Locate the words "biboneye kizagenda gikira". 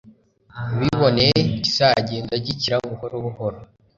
0.79-2.75